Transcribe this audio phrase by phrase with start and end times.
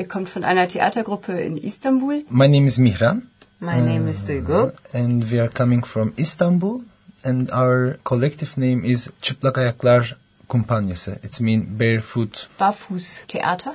[0.00, 2.24] Ihr kommt von einer Theatergruppe in Istanbul.
[2.30, 3.28] My name is Mihran.
[3.58, 4.72] My name is Duygu.
[4.94, 6.84] And we are coming from Istanbul.
[7.22, 10.16] And our collective name is Çıplak Ayaklar
[10.48, 11.18] Kumpanyası.
[11.22, 12.48] It's mean barefoot.
[12.58, 13.74] Barfuß-Theater.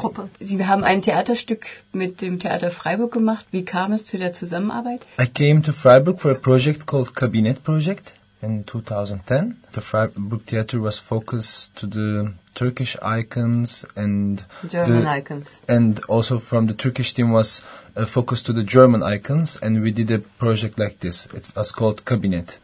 [0.00, 0.28] Gruppe.
[0.38, 3.44] Sie haben ein Theaterstück mit dem Theater Freiburg gemacht.
[3.50, 5.04] Wie kam es zu der Zusammenarbeit?
[5.18, 8.12] I came to Freiburg for a project called Cabinet Project
[8.42, 9.56] in 2010.
[9.72, 15.60] The Freiburg Theater was focused to the Turkish icons and German the, icons.
[15.68, 17.62] and also from the Turkish team was
[17.96, 21.26] uh, focused to the German icons and we did a project like this.
[21.34, 22.58] It was called Cabinet.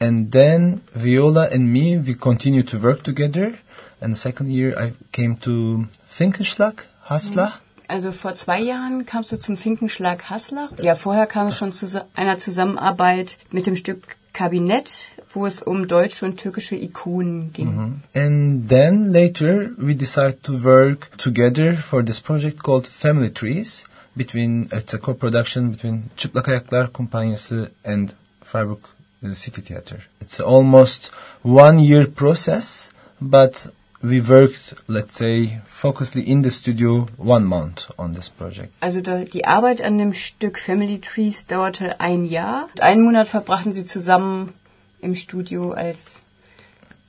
[0.00, 3.58] And then Viola and me, we continued to work together.
[4.00, 7.60] And the second year I came to Finkenschlag, Haslach.
[7.88, 10.70] Also vor zwei Jahren kamst du zum Finkenschlag Haslach.
[10.78, 14.90] Ja, vorher kam es schon zu einer Zusammenarbeit mit dem Stück Kabinett,
[15.34, 18.02] wo es um deutsche und türkische Ikonen ging.
[18.14, 23.84] And then later we decided to work together for this project called Family Trees
[24.16, 28.80] between it's a co-production between Çıplak Ayaklar Kumpanyası and Freiburg
[29.22, 30.02] uh, City Theater.
[30.20, 31.10] It's almost
[31.42, 33.68] one year process, but
[34.02, 38.72] we worked, let's say, focusedly in the studio one month on this project.
[38.80, 42.68] Also da, die Arbeit an dem Stück Family Trees dauerte ein Jahr.
[42.74, 44.54] Und einen Monat verbrachten sie zusammen
[45.00, 46.22] im Studio als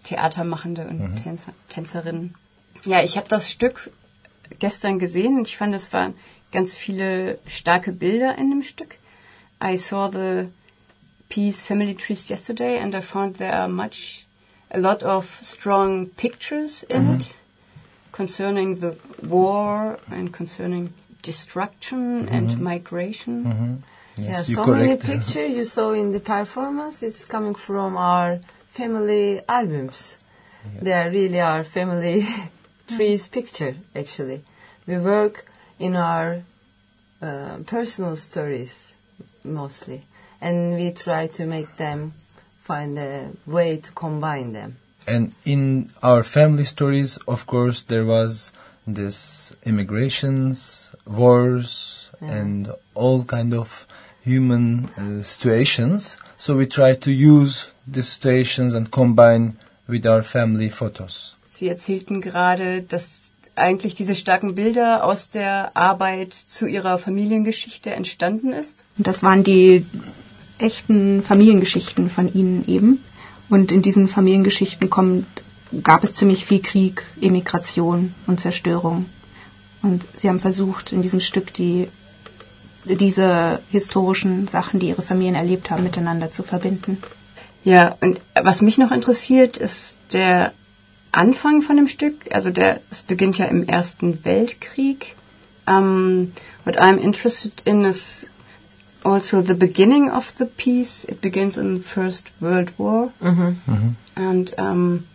[0.03, 2.35] Theatermachende und Tänzer, Tänzerinnen.
[2.85, 3.91] Ja, ich habe das Stück
[4.59, 6.13] gestern gesehen und ich fand, es waren
[6.51, 8.97] ganz viele starke Bilder in dem Stück.
[9.61, 10.47] I saw the
[11.27, 14.25] piece Family Trees yesterday and I found there are much,
[14.71, 17.35] a lot of strong pictures in it
[18.11, 23.83] concerning the war and concerning destruction and migration.
[24.17, 27.03] Yeah, Yes, you so many pictures you saw in the performance.
[27.03, 28.39] It's coming from our
[28.71, 30.17] family albums.
[30.81, 32.27] They are really our family
[32.87, 33.75] trees picture.
[33.95, 34.43] Actually,
[34.85, 35.45] we work
[35.79, 36.43] in our
[37.21, 38.93] uh, personal stories
[39.43, 40.03] mostly,
[40.41, 42.13] and we try to make them
[42.61, 44.77] find a way to combine them.
[45.07, 48.51] And in our family stories, of course, there was
[48.95, 53.87] this immigrations, wars, and all kind of
[54.21, 56.17] human uh, situations.
[56.37, 59.57] So we try to use these situations and combine
[59.87, 61.35] with our family photos.
[61.51, 68.53] Sie erzählten gerade, dass eigentlich diese starken Bilder aus der Arbeit zu ihrer Familiengeschichte entstanden
[68.53, 68.85] ist.
[68.97, 69.85] Und das waren die
[70.57, 73.03] echten Familiengeschichten von ihnen eben.
[73.49, 75.25] Und in diesen Familiengeschichten kommt,
[75.83, 79.05] gab es ziemlich viel Krieg, Emigration und Zerstörung.
[79.81, 81.87] Und sie haben versucht, in diesem Stück die,
[82.85, 86.97] diese historischen Sachen, die ihre Familien erlebt haben, miteinander zu verbinden.
[87.63, 90.53] Ja, und was mich noch interessiert, ist der
[91.11, 92.15] Anfang von dem Stück.
[92.31, 95.15] Also der, es beginnt ja im Ersten Weltkrieg.
[95.67, 96.31] Um,
[96.65, 98.25] what I'm interested in is
[99.03, 101.05] also the beginning of the piece.
[101.05, 103.11] It begins in the First World War.
[104.15, 105.05] And um,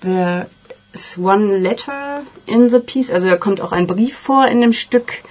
[0.00, 0.46] there
[0.92, 3.10] is one letter in the piece.
[3.10, 5.22] Also da kommt auch ein Brief vor in dem Stück,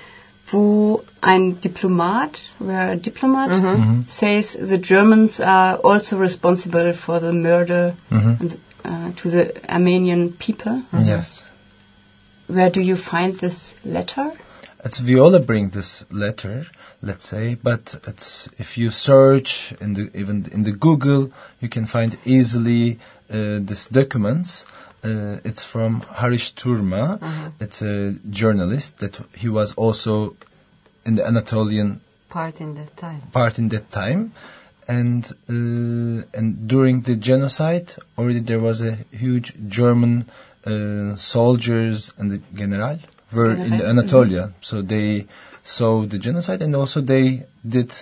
[0.47, 3.65] wo ein Diplomat, where a diplomat mhm.
[3.65, 4.05] Mhm.
[4.07, 8.37] says the Germans are also responsible for the murder mhm.
[8.39, 10.83] and, uh, to the Armenian people.
[10.93, 11.47] Yes.
[12.47, 14.31] Where do you find this letter?
[14.85, 16.67] It's Viola bring this letter,
[17.01, 21.85] let's say, but it's if you search in the even in the Google, you can
[21.85, 24.65] find easily uh, these documents.
[25.03, 27.19] Uh, it's from Harish Turma.
[27.59, 30.35] It's a journalist that he was also
[31.05, 33.21] in the Anatolian Part in that time.
[33.31, 34.33] part in that time,
[34.87, 40.25] and uh, and during the genocide, already there was a huge German
[40.65, 42.99] uh, soldiers and the general
[43.31, 45.27] were in Anatolia, so they
[45.63, 47.93] saw the genocide and also they did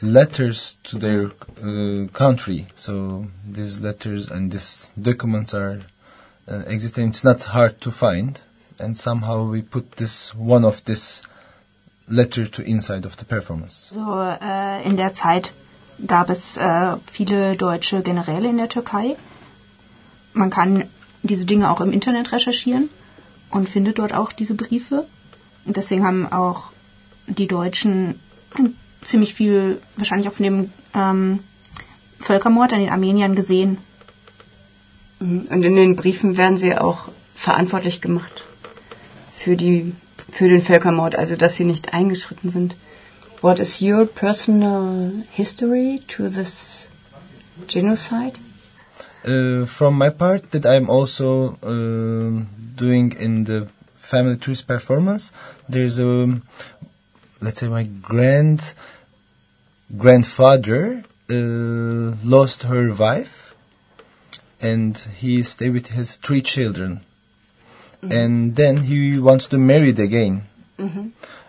[0.00, 1.32] letters to their
[1.62, 2.68] uh, country.
[2.76, 5.80] So these letters and these documents are
[6.48, 7.08] uh, existing.
[7.08, 8.40] It's not hard to find,
[8.78, 11.22] and somehow we put this one of this
[12.08, 13.90] letter to inside of the performance.
[13.92, 14.00] So,
[14.40, 15.52] äh, in der Zeit
[16.06, 19.16] gab es äh, viele deutsche Generäle in der Türkei.
[20.32, 20.84] Man kann
[21.22, 22.88] diese Dinge auch im Internet recherchieren
[23.50, 25.06] und findet dort auch diese Briefe.
[25.64, 26.72] Und deswegen haben auch
[27.26, 28.18] die Deutschen
[29.02, 31.40] ziemlich viel, wahrscheinlich auch von dem ähm,
[32.20, 33.78] Völkermord an den Armeniern gesehen.
[35.20, 38.44] Und in den Briefen werden sie auch verantwortlich gemacht
[39.32, 39.92] für die
[40.30, 42.74] für den Völkermord, also dass sie nicht eingeschritten sind.
[43.42, 46.88] What is your personal history to this
[47.66, 48.38] genocide?
[49.24, 52.44] Uh, from my part, that I'm also uh,
[52.76, 53.68] doing in the
[53.98, 55.32] Family Trees performance,
[55.68, 56.40] there's a,
[57.42, 58.74] let's say my grand
[59.96, 63.54] grandfather uh, lost her wife,
[64.60, 67.00] and he stayed with his three children,
[68.02, 70.34] and then he wants to marry it again,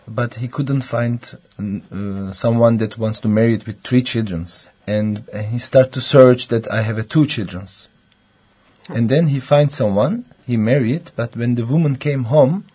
[0.07, 1.19] but he couldn't find
[1.57, 4.46] uh, someone that wants to marry it with three children,
[4.86, 7.88] and, and he start to search that I have a two childrens.
[8.89, 12.66] And then he finds someone, he married, but when the woman came home,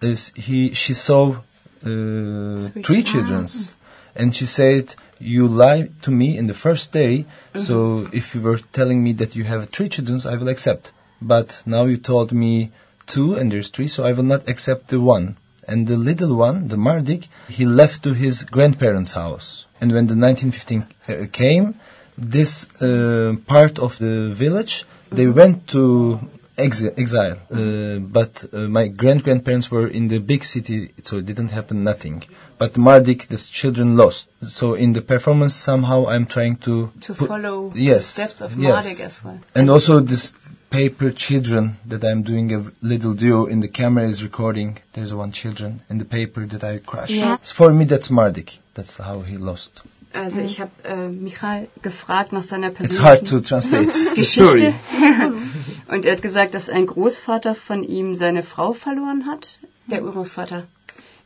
[0.00, 1.36] is he she saw
[1.84, 2.49] uh,
[2.84, 3.74] three childrens,
[4.14, 7.26] and she said, "You lied to me in the first day.
[7.54, 10.92] So if you were telling me that you have three children, I will accept.
[11.20, 12.72] But now you told me
[13.06, 15.36] two, and there's three, so I will not accept the one."
[15.68, 19.66] And the little one, the Mardik, he left to his grandparents' house.
[19.80, 21.78] And when the 1915 uh, came,
[22.18, 26.20] this uh, part of the village, they went to
[26.56, 27.38] exi- exile.
[27.50, 31.82] Uh, but uh, my grand grandparents were in the big city, so it didn't happen
[31.82, 32.22] nothing.
[32.58, 34.28] But Mardik, the children lost.
[34.46, 38.56] So in the performance, somehow I'm trying to To put- follow yes, the steps of
[38.56, 38.86] yes.
[38.86, 39.38] Mardik as well.
[39.54, 40.34] And also this
[40.70, 44.78] paper children that I'm doing a little duo in the camera is recording.
[44.92, 47.10] There's one children in the paper that I crushed.
[47.14, 47.38] Yeah.
[47.38, 48.58] For me, that's Mardik.
[48.74, 49.82] That's how he lost.
[50.12, 54.74] Also ich habe äh, Michael gefragt nach seiner It's hard to persönlichen translate the Geschichte.
[55.90, 59.58] Und er hat gesagt, dass ein Großvater von ihm seine Frau verloren hat,
[59.88, 60.68] der Urgroßvater.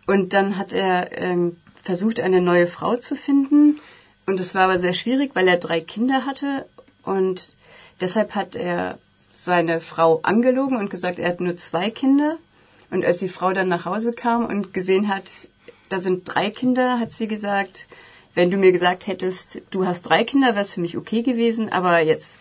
[0.06, 3.78] Und dann hat er ähm, versucht, eine neue Frau zu finden.
[4.24, 6.66] Und es war aber sehr schwierig, weil er drei Kinder hatte.
[7.02, 7.54] Und
[8.00, 8.98] deshalb hat er
[9.38, 12.38] seine Frau angelogen und gesagt, er hat nur zwei Kinder.
[12.90, 15.24] Und als die Frau dann nach Hause kam und gesehen hat,
[15.90, 17.86] da sind drei Kinder, hat sie gesagt,
[18.32, 21.70] wenn du mir gesagt hättest, du hast drei Kinder, wäre es für mich okay gewesen,
[21.70, 22.38] aber jetzt,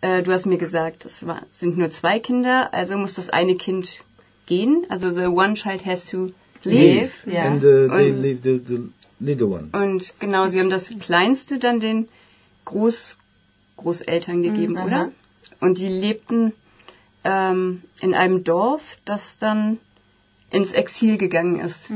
[0.00, 3.56] äh, du hast mir gesagt, es war, sind nur zwei Kinder, also muss das eine
[3.56, 4.04] Kind
[4.46, 4.86] gehen.
[4.88, 6.30] Also the one child has to
[6.64, 7.12] live.
[7.26, 7.46] Yeah.
[7.46, 9.68] And uh, they Und- leave the, the little one.
[9.72, 12.08] Und genau, sie haben das Kleinste dann den
[12.64, 13.16] Groß,
[13.76, 14.86] Großeltern gegeben, aha.
[14.86, 15.12] oder?
[15.60, 16.52] Und die lebten
[17.24, 19.78] ähm, in einem Dorf, das dann
[20.50, 21.88] ins Exil gegangen ist.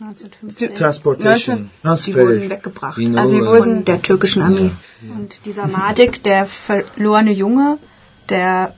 [0.00, 0.74] 1950.
[0.74, 1.70] Transportation.
[2.06, 2.96] Die wurden weggebracht.
[2.96, 4.70] Know, Also sie wurden- der türkischen Armee.
[5.16, 7.78] Und dieser Madik, der verlorene Junge,
[8.28, 8.74] der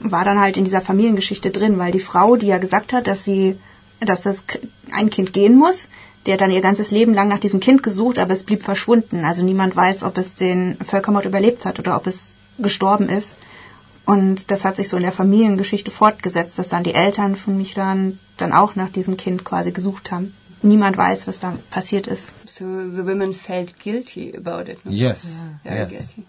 [0.00, 3.22] war dann halt in dieser Familiengeschichte drin, weil die Frau, die ja gesagt hat, dass
[3.24, 3.56] sie,
[4.00, 4.44] dass das
[4.90, 5.88] ein Kind gehen muss,
[6.26, 9.24] die hat dann ihr ganzes Leben lang nach diesem Kind gesucht, aber es blieb verschwunden.
[9.24, 13.36] Also niemand weiß, ob es den Völkermord überlebt hat oder ob es gestorben ist.
[14.04, 18.18] Und das hat sich so in der Familiengeschichte fortgesetzt, dass dann die Eltern von Michlan
[18.36, 20.34] dann auch nach diesem Kind quasi gesucht haben.
[20.62, 22.32] Niemand weiß, was da passiert ist.
[22.46, 24.84] So the women felt guilty about it.
[24.84, 24.92] ne?
[24.92, 25.90] Yes, Very yes.
[25.90, 26.24] guilty.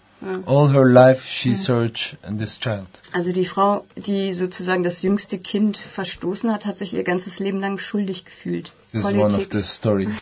[0.46, 2.86] All her life she searched this child.
[3.12, 7.60] Also die Frau, die sozusagen das jüngste Kind verstoßen hat, hat sich ihr ganzes Leben
[7.60, 8.72] lang schuldig gefühlt.
[8.92, 10.06] This is one of the story.